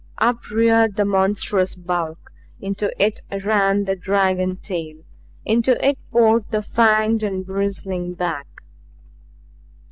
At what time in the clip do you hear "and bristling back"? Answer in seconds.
7.21-8.63